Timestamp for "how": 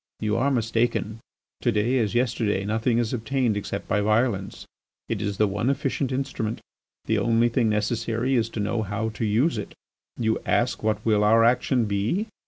8.81-9.09